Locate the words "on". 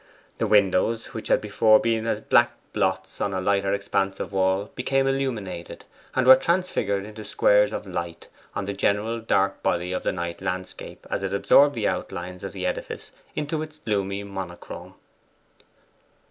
3.21-3.35, 8.55-8.65